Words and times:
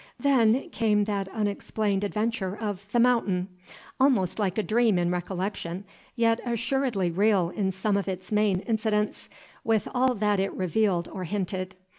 Then 0.19 0.67
came 0.71 1.03
that 1.03 1.27
unexplained 1.27 2.03
adventure 2.03 2.57
of 2.59 2.87
The 2.91 2.99
Mountain, 2.99 3.49
almost 3.99 4.39
like 4.39 4.57
a 4.57 4.63
dream 4.63 4.97
in 4.97 5.11
recollection, 5.11 5.83
yet 6.15 6.39
assuredly 6.43 7.11
real 7.11 7.51
in 7.51 7.71
some 7.71 7.95
of 7.95 8.07
its 8.07 8.31
main 8.31 8.61
incidents, 8.61 9.29
with 9.63 9.87
all 9.93 10.15
that 10.15 10.39
it 10.39 10.53
revealed 10.53 11.07
or 11.07 11.25
hinted. 11.25 11.75